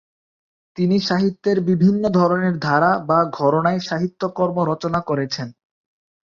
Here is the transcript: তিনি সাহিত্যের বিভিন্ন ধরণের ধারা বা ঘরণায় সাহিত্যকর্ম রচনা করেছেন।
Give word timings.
তিনি 0.77 0.97
সাহিত্যের 0.99 1.57
বিভিন্ন 1.61 2.03
ধরণের 2.11 2.55
ধারা 2.59 2.91
বা 3.09 3.19
ঘরণায় 3.37 3.81
সাহিত্যকর্ম 3.89 4.57
রচনা 4.71 4.99
করেছেন। 5.01 5.47